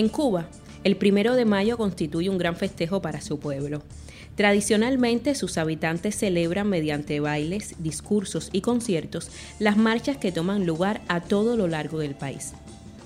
En 0.00 0.08
Cuba, 0.08 0.46
el 0.82 0.96
primero 0.96 1.34
de 1.34 1.44
mayo 1.44 1.76
constituye 1.76 2.30
un 2.30 2.38
gran 2.38 2.56
festejo 2.56 3.02
para 3.02 3.20
su 3.20 3.38
pueblo. 3.38 3.82
Tradicionalmente, 4.34 5.34
sus 5.34 5.58
habitantes 5.58 6.16
celebran 6.16 6.70
mediante 6.70 7.20
bailes, 7.20 7.74
discursos 7.80 8.48
y 8.50 8.62
conciertos 8.62 9.28
las 9.58 9.76
marchas 9.76 10.16
que 10.16 10.32
toman 10.32 10.64
lugar 10.64 11.02
a 11.08 11.20
todo 11.20 11.54
lo 11.54 11.68
largo 11.68 11.98
del 11.98 12.14
país. 12.14 12.54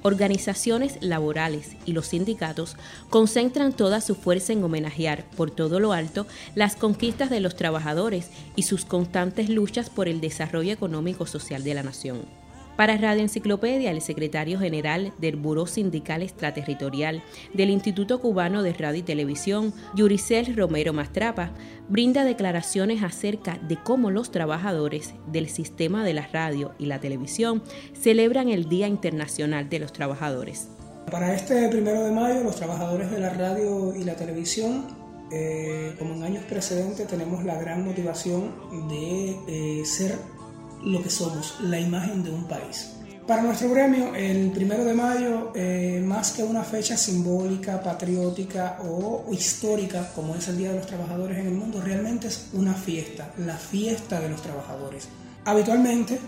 Organizaciones 0.00 0.96
laborales 1.02 1.72
y 1.84 1.92
los 1.92 2.06
sindicatos 2.06 2.74
concentran 3.10 3.74
toda 3.74 4.00
su 4.00 4.14
fuerza 4.14 4.54
en 4.54 4.64
homenajear 4.64 5.28
por 5.36 5.50
todo 5.50 5.80
lo 5.80 5.92
alto 5.92 6.26
las 6.54 6.74
conquistas 6.74 7.28
de 7.28 7.40
los 7.40 7.54
trabajadores 7.54 8.30
y 8.56 8.62
sus 8.62 8.86
constantes 8.86 9.50
luchas 9.50 9.90
por 9.90 10.08
el 10.08 10.22
desarrollo 10.22 10.72
económico-social 10.72 11.64
de 11.64 11.74
la 11.74 11.82
nación. 11.82 12.47
Para 12.78 12.96
Radio 12.96 13.22
Enciclopedia, 13.22 13.90
el 13.90 14.00
secretario 14.00 14.60
general 14.60 15.12
del 15.18 15.34
Buró 15.34 15.66
Sindical 15.66 16.22
Extraterritorial 16.22 17.24
del 17.52 17.70
Instituto 17.70 18.20
Cubano 18.20 18.62
de 18.62 18.72
Radio 18.72 19.00
y 19.00 19.02
Televisión, 19.02 19.74
Yuricel 19.96 20.54
Romero 20.54 20.92
Mastrapa, 20.92 21.50
brinda 21.88 22.22
declaraciones 22.22 23.02
acerca 23.02 23.58
de 23.66 23.78
cómo 23.82 24.12
los 24.12 24.30
trabajadores 24.30 25.14
del 25.26 25.48
sistema 25.48 26.04
de 26.04 26.14
la 26.14 26.28
radio 26.28 26.72
y 26.78 26.86
la 26.86 27.00
televisión 27.00 27.64
celebran 28.00 28.48
el 28.48 28.68
Día 28.68 28.86
Internacional 28.86 29.68
de 29.68 29.80
los 29.80 29.92
Trabajadores. 29.92 30.68
Para 31.10 31.34
este 31.34 31.68
primero 31.70 32.04
de 32.04 32.12
mayo, 32.12 32.44
los 32.44 32.54
trabajadores 32.54 33.10
de 33.10 33.18
la 33.18 33.30
radio 33.30 33.92
y 33.92 34.04
la 34.04 34.14
televisión, 34.14 34.86
eh, 35.32 35.96
como 35.98 36.14
en 36.14 36.22
años 36.22 36.44
precedentes, 36.44 37.08
tenemos 37.08 37.44
la 37.44 37.60
gran 37.60 37.84
motivación 37.84 38.52
de 38.88 39.36
eh, 39.48 39.84
ser 39.84 40.37
lo 40.82 41.02
que 41.02 41.10
somos, 41.10 41.56
la 41.62 41.78
imagen 41.78 42.22
de 42.22 42.30
un 42.30 42.44
país. 42.44 42.92
Para 43.28 43.42
nuestro 43.42 43.68
gremio, 43.68 44.14
el 44.14 44.50
primero 44.52 44.86
de 44.86 44.94
mayo, 44.94 45.52
eh, 45.54 46.02
más 46.02 46.30
que 46.30 46.42
una 46.42 46.64
fecha 46.64 46.96
simbólica, 46.96 47.82
patriótica 47.82 48.78
o, 48.82 49.26
histórica, 49.30 50.10
como 50.14 50.34
es 50.34 50.48
el 50.48 50.56
Día 50.56 50.70
de 50.70 50.78
los 50.78 50.86
Trabajadores 50.86 51.36
en 51.36 51.48
el 51.48 51.52
mundo, 51.52 51.82
realmente 51.82 52.28
es 52.28 52.46
una 52.54 52.72
fiesta, 52.72 53.30
la 53.36 53.58
fiesta 53.58 54.18
de 54.18 54.30
los 54.30 54.40
trabajadores. 54.40 55.08
Habitualmente, 55.44 56.18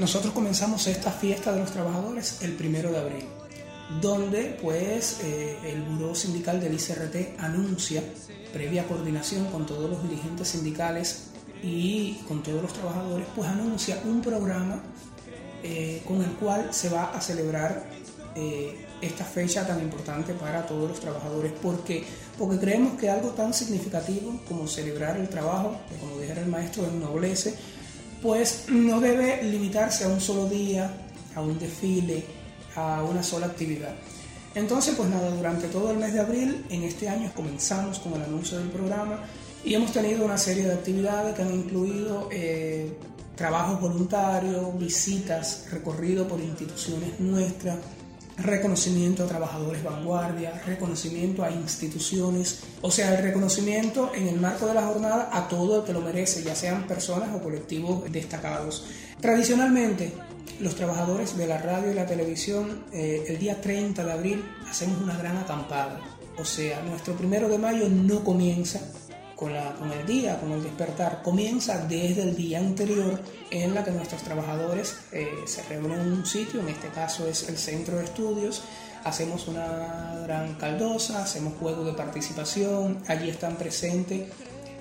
nosotros 0.00 0.32
comenzamos 0.32 0.86
esta 0.86 1.10
fiesta 1.10 1.52
de 1.52 1.60
los 1.60 1.72
trabajadores 1.72 2.38
el 2.40 2.52
primero 2.52 2.90
de 2.90 2.98
abril, 3.00 3.24
donde 4.00 4.58
pues 4.62 5.20
eh, 5.24 5.58
el 5.62 5.82
Buró 5.82 6.14
Sindical 6.14 6.58
del 6.58 6.72
ICRT 6.72 7.38
anuncia, 7.38 8.02
previa 8.54 8.88
coordinación 8.88 9.44
con 9.46 9.66
todos 9.66 9.90
los 9.90 10.02
dirigentes 10.02 10.48
sindicales 10.48 11.35
y 11.62 12.14
con 12.28 12.42
todos 12.42 12.62
los 12.62 12.72
trabajadores, 12.72 13.26
pues 13.34 13.48
anuncia 13.48 14.00
un 14.04 14.20
programa 14.20 14.82
eh, 15.62 16.02
con 16.06 16.22
el 16.22 16.30
cual 16.32 16.68
se 16.72 16.88
va 16.88 17.12
a 17.12 17.20
celebrar 17.20 17.86
eh, 18.34 18.86
esta 19.00 19.24
fecha 19.24 19.66
tan 19.66 19.80
importante 19.80 20.34
para 20.34 20.66
todos 20.66 20.88
los 20.90 21.00
trabajadores. 21.00 21.52
¿Por 21.52 21.82
qué? 21.84 22.04
Porque 22.38 22.58
creemos 22.58 22.98
que 22.98 23.08
algo 23.08 23.30
tan 23.30 23.52
significativo 23.52 24.40
como 24.48 24.66
celebrar 24.66 25.16
el 25.16 25.28
trabajo, 25.28 25.76
que 25.88 25.96
como 25.96 26.18
dijera 26.18 26.42
el 26.42 26.48
maestro, 26.48 26.84
ennoblece, 26.84 27.54
pues 28.22 28.64
no 28.68 29.00
debe 29.00 29.42
limitarse 29.42 30.04
a 30.04 30.08
un 30.08 30.20
solo 30.20 30.48
día, 30.48 30.90
a 31.34 31.40
un 31.40 31.58
desfile, 31.58 32.24
a 32.74 33.02
una 33.02 33.22
sola 33.22 33.46
actividad. 33.46 33.94
Entonces, 34.54 34.94
pues 34.96 35.08
nada, 35.08 35.30
durante 35.30 35.68
todo 35.68 35.90
el 35.90 35.98
mes 35.98 36.14
de 36.14 36.20
abril, 36.20 36.64
en 36.70 36.82
este 36.82 37.08
año 37.08 37.30
comenzamos 37.34 37.98
con 37.98 38.14
el 38.14 38.22
anuncio 38.22 38.58
del 38.58 38.68
programa 38.68 39.20
y 39.66 39.74
hemos 39.74 39.92
tenido 39.92 40.24
una 40.24 40.38
serie 40.38 40.64
de 40.64 40.74
actividades 40.74 41.34
que 41.34 41.42
han 41.42 41.52
incluido 41.52 42.28
eh, 42.30 42.96
trabajos 43.34 43.80
voluntarios, 43.80 44.78
visitas, 44.78 45.66
recorrido 45.72 46.28
por 46.28 46.38
instituciones 46.38 47.18
nuestras, 47.18 47.76
reconocimiento 48.38 49.24
a 49.24 49.26
trabajadores 49.26 49.82
vanguardia, 49.82 50.62
reconocimiento 50.64 51.42
a 51.42 51.50
instituciones, 51.50 52.60
o 52.80 52.92
sea, 52.92 53.16
el 53.16 53.24
reconocimiento 53.24 54.12
en 54.14 54.28
el 54.28 54.40
marco 54.40 54.68
de 54.68 54.74
la 54.74 54.86
jornada 54.86 55.30
a 55.32 55.48
todo 55.48 55.80
el 55.80 55.84
que 55.84 55.92
lo 55.92 56.00
merece, 56.00 56.44
ya 56.44 56.54
sean 56.54 56.86
personas 56.86 57.34
o 57.34 57.42
colectivos 57.42 58.04
destacados. 58.12 58.84
Tradicionalmente, 59.20 60.12
los 60.60 60.76
trabajadores 60.76 61.36
de 61.36 61.48
la 61.48 61.58
radio 61.58 61.90
y 61.90 61.94
la 61.94 62.06
televisión, 62.06 62.84
eh, 62.92 63.24
el 63.26 63.38
día 63.38 63.60
30 63.60 64.04
de 64.04 64.12
abril 64.12 64.44
hacemos 64.70 65.02
una 65.02 65.18
gran 65.18 65.36
acampada, 65.38 65.98
o 66.38 66.44
sea, 66.44 66.82
nuestro 66.82 67.14
primero 67.14 67.48
de 67.48 67.58
mayo 67.58 67.88
no 67.88 68.22
comienza 68.22 68.80
con, 69.36 69.52
el 69.52 70.06
día, 70.06 70.40
con 70.40 70.50
el 70.52 70.62
despertar, 70.62 71.22
comienza 71.22 71.86
desde 71.86 72.22
el 72.22 72.34
día 72.34 72.58
anterior 72.58 73.20
en 73.50 73.74
la 73.74 73.84
que 73.84 73.90
nuestros 73.90 74.22
trabajadores 74.22 74.96
eh, 75.12 75.28
se 75.44 75.62
reúnen 75.64 76.00
en 76.00 76.12
un 76.12 76.26
sitio, 76.26 76.60
en 76.60 76.70
este 76.70 76.88
caso 76.88 77.28
es 77.28 77.48
el 77.48 77.58
centro 77.58 77.98
de 77.98 78.04
estudios, 78.04 78.62
hacemos 79.04 79.46
una 79.46 80.20
gran 80.24 80.54
caldosa, 80.54 81.22
hacemos 81.22 81.52
juegos 81.60 81.84
de 81.84 81.92
participación, 81.92 83.02
allí 83.06 83.28
están 83.28 83.56
presentes 83.56 84.22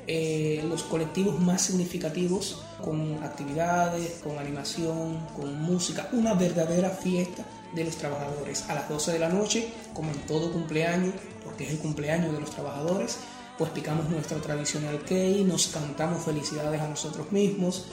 eh, 0.07 0.63
los 0.69 0.83
colectivos 0.83 1.39
más 1.39 1.63
significativos 1.63 2.61
con 2.81 3.23
actividades, 3.23 4.21
con 4.23 4.37
animación, 4.37 5.27
con 5.35 5.61
música, 5.61 6.07
una 6.13 6.33
verdadera 6.33 6.91
fiesta 6.91 7.43
de 7.73 7.83
los 7.83 7.97
trabajadores. 7.97 8.69
A 8.69 8.75
las 8.75 8.87
12 8.87 9.13
de 9.13 9.19
la 9.19 9.29
noche, 9.29 9.67
como 9.93 10.11
en 10.11 10.19
todo 10.21 10.53
cumpleaños, 10.53 11.13
porque 11.43 11.65
es 11.65 11.71
el 11.71 11.79
cumpleaños 11.79 12.33
de 12.33 12.39
los 12.39 12.51
trabajadores, 12.51 13.17
pues 13.57 13.71
picamos 13.71 14.09
nuestro 14.09 14.37
tradicional 14.39 14.99
cake, 14.99 15.45
nos 15.45 15.67
cantamos 15.67 16.23
felicidades 16.23 16.81
a 16.81 16.87
nosotros 16.87 17.31
mismos 17.31 17.85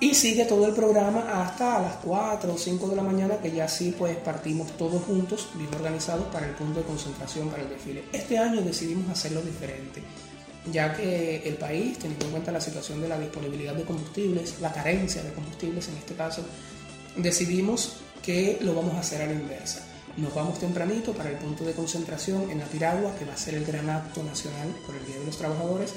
y 0.00 0.14
sigue 0.14 0.46
todo 0.46 0.66
el 0.66 0.72
programa 0.72 1.42
hasta 1.42 1.82
las 1.82 1.96
4 1.96 2.54
o 2.54 2.56
5 2.56 2.88
de 2.88 2.96
la 2.96 3.02
mañana 3.02 3.36
que 3.36 3.52
ya 3.52 3.68
sí 3.68 3.94
pues 3.96 4.16
partimos 4.16 4.74
todos 4.78 5.02
juntos, 5.02 5.48
bien 5.54 5.68
organizados 5.74 6.24
para 6.32 6.46
el 6.46 6.54
punto 6.54 6.80
de 6.80 6.86
concentración 6.86 7.50
para 7.50 7.62
el 7.62 7.68
desfile. 7.68 8.04
Este 8.10 8.38
año 8.38 8.62
decidimos 8.62 9.10
hacerlo 9.10 9.42
diferente, 9.42 10.02
ya 10.72 10.96
que 10.96 11.46
el 11.46 11.56
país, 11.56 11.98
teniendo 11.98 12.24
en 12.24 12.30
cuenta 12.30 12.50
la 12.50 12.62
situación 12.62 13.02
de 13.02 13.08
la 13.08 13.18
disponibilidad 13.18 13.74
de 13.74 13.84
combustibles, 13.84 14.58
la 14.60 14.72
carencia 14.72 15.22
de 15.22 15.34
combustibles 15.34 15.88
en 15.88 15.96
este 15.98 16.14
caso, 16.14 16.42
decidimos 17.16 17.96
que 18.22 18.58
lo 18.62 18.74
vamos 18.74 18.94
a 18.94 19.00
hacer 19.00 19.20
a 19.20 19.26
la 19.26 19.32
inversa. 19.34 19.84
Nos 20.16 20.34
vamos 20.34 20.58
tempranito 20.58 21.12
para 21.12 21.30
el 21.30 21.36
punto 21.36 21.64
de 21.64 21.72
concentración 21.72 22.50
en 22.50 22.58
la 22.58 22.66
Piragua, 22.66 23.14
que 23.16 23.24
va 23.24 23.34
a 23.34 23.36
ser 23.36 23.54
el 23.54 23.64
gran 23.64 23.88
acto 23.88 24.22
nacional 24.22 24.68
por 24.86 24.94
el 24.96 25.06
Día 25.06 25.18
de 25.18 25.24
los 25.24 25.38
Trabajadores. 25.38 25.92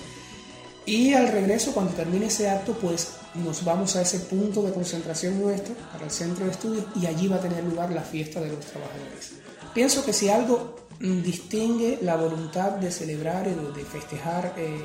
Y 0.86 1.14
al 1.14 1.30
regreso, 1.30 1.74
cuando 1.74 1.94
termine 1.94 2.28
ese 2.28 2.50
acto, 2.50 2.74
pues 2.74 3.14
nos 3.36 3.64
vamos 3.64 3.96
a 3.96 4.02
ese 4.02 4.20
punto 4.20 4.62
de 4.64 4.74
concentración 4.74 5.40
nuestro, 5.42 5.74
para 5.92 6.06
el 6.06 6.12
centro 6.12 6.46
de 6.46 6.52
estudios, 6.52 6.86
y 6.96 7.06
allí 7.06 7.28
va 7.28 7.38
a 7.38 7.42
tener 7.42 7.64
lugar 7.64 7.92
la 7.92 8.02
fiesta 8.02 8.42
de 8.42 8.50
los 8.50 8.66
trabajadores. 8.66 9.34
Pienso 9.74 10.06
que 10.06 10.14
si 10.14 10.30
algo 10.30 10.76
distingue 11.00 12.00
la 12.02 12.16
voluntad 12.16 12.72
de 12.74 12.92
celebrar 12.92 13.48
y 13.48 13.78
de 13.78 13.86
festejar 13.86 14.54
eh, 14.58 14.78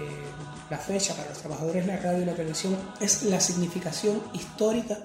la 0.71 0.78
fecha 0.78 1.15
para 1.15 1.28
los 1.28 1.38
trabajadores 1.38 1.87
de 1.87 1.93
la 1.93 2.00
radio 2.00 2.22
y 2.22 2.25
la 2.25 2.34
televisión 2.34 2.77
es 3.00 3.22
la 3.25 3.41
significación 3.41 4.22
histórica 4.33 4.99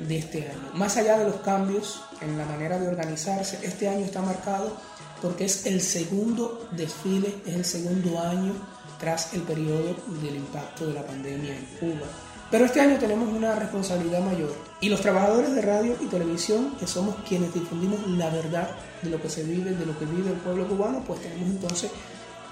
de 0.00 0.18
este 0.18 0.48
año. 0.48 0.70
Más 0.74 0.96
allá 0.96 1.18
de 1.18 1.24
los 1.24 1.36
cambios 1.36 2.02
en 2.20 2.36
la 2.38 2.44
manera 2.44 2.78
de 2.78 2.88
organizarse, 2.88 3.58
este 3.62 3.88
año 3.88 4.04
está 4.04 4.22
marcado 4.22 4.76
porque 5.20 5.44
es 5.46 5.66
el 5.66 5.80
segundo 5.80 6.68
desfile, 6.72 7.34
es 7.46 7.54
el 7.54 7.64
segundo 7.64 8.20
año 8.20 8.54
tras 8.98 9.34
el 9.34 9.42
periodo 9.42 9.96
del 10.22 10.36
impacto 10.36 10.86
de 10.86 10.94
la 10.94 11.06
pandemia 11.06 11.56
en 11.56 11.64
Cuba. 11.78 12.06
Pero 12.50 12.64
este 12.64 12.80
año 12.80 12.98
tenemos 12.98 13.28
una 13.28 13.54
responsabilidad 13.56 14.20
mayor 14.20 14.54
y 14.80 14.88
los 14.88 15.00
trabajadores 15.00 15.54
de 15.54 15.60
radio 15.60 15.96
y 16.00 16.06
televisión, 16.06 16.76
que 16.80 16.86
somos 16.86 17.16
quienes 17.28 17.52
difundimos 17.52 18.06
la 18.08 18.30
verdad 18.30 18.70
de 19.02 19.10
lo 19.10 19.20
que 19.20 19.28
se 19.28 19.42
vive, 19.42 19.72
de 19.72 19.84
lo 19.84 19.98
que 19.98 20.06
vive 20.06 20.30
el 20.30 20.36
pueblo 20.36 20.66
cubano, 20.66 21.04
pues 21.06 21.20
tenemos 21.20 21.48
entonces 21.48 21.90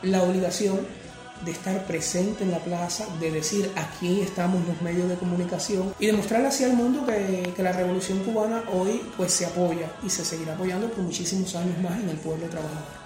la 0.03 0.23
obligación 0.23 0.81
de 1.44 1.50
estar 1.50 1.85
presente 1.87 2.44
en 2.44 2.50
la 2.50 2.59
plaza, 2.59 3.06
de 3.21 3.31
decir 3.31 3.71
aquí 3.77 4.21
estamos 4.21 4.67
los 4.67 4.81
medios 4.83 5.09
de 5.09 5.17
comunicación 5.17 5.94
y 5.99 6.06
demostrarle 6.06 6.49
así 6.49 6.65
al 6.65 6.75
mundo 6.75 7.05
que, 7.06 7.53
que, 7.55 7.62
la 7.62 7.73
revolución 7.73 8.19
cubana 8.25 8.62
hoy 8.73 9.03
pues 9.17 9.33
se 9.33 9.47
apoya 9.47 9.91
y 10.05 10.11
se 10.11 10.25
seguirá 10.25 10.55
apoyando 10.55 10.88
por 10.88 11.03
muchísimos 11.03 11.55
años 11.55 11.79
más 11.79 11.99
en 12.00 12.09
el 12.09 12.17
pueblo 12.17 12.47
trabajador. 12.49 13.06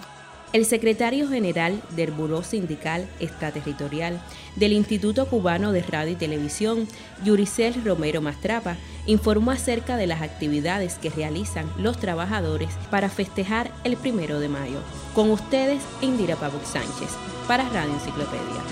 El 0.52 0.64
secretario 0.64 1.28
general 1.28 1.80
del 1.90 2.10
Buró 2.10 2.42
Sindical 2.42 3.08
Extraterritorial 3.20 4.20
del 4.56 4.72
Instituto 4.72 5.26
Cubano 5.26 5.70
de 5.70 5.82
Radio 5.82 6.12
y 6.12 6.16
Televisión, 6.16 6.88
Yuricel 7.24 7.84
Romero 7.84 8.20
Mastrapa, 8.20 8.76
informó 9.06 9.52
acerca 9.52 9.96
de 9.96 10.08
las 10.08 10.22
actividades 10.22 10.94
que 10.94 11.10
realizan 11.10 11.70
los 11.78 11.98
trabajadores 11.98 12.70
para 12.90 13.08
festejar 13.08 13.70
el 13.84 13.96
primero 13.96 14.40
de 14.40 14.48
mayo. 14.48 14.80
Con 15.14 15.30
ustedes, 15.30 15.82
Indira 16.00 16.34
Pavuk 16.34 16.64
Sánchez, 16.64 17.10
para 17.46 17.68
Radio 17.68 17.92
Enciclopedia. 17.92 18.64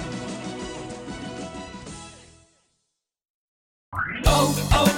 Oh, 4.27 4.55
oh. 4.75 4.98